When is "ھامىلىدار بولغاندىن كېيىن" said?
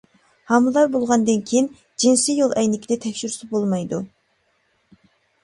0.51-1.67